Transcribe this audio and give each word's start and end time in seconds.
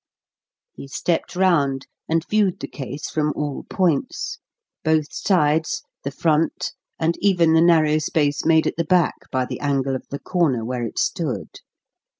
He 0.73 0.87
stepped 0.87 1.35
round 1.35 1.85
and 2.09 2.25
viewed 2.27 2.59
the 2.59 2.67
case 2.67 3.07
from 3.11 3.31
all 3.35 3.67
points 3.69 4.39
both 4.83 5.13
sides, 5.13 5.83
the 6.03 6.09
front, 6.09 6.73
and 6.97 7.15
even 7.21 7.53
the 7.53 7.61
narrow 7.61 7.99
space 7.99 8.43
made 8.43 8.65
at 8.65 8.77
the 8.77 8.83
back 8.83 9.29
by 9.31 9.45
the 9.45 9.59
angle 9.59 9.95
of 9.95 10.07
the 10.09 10.17
corner 10.17 10.65
where 10.65 10.81
it 10.83 10.97
stood. 10.97 11.59